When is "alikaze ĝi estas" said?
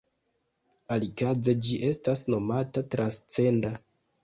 0.95-2.25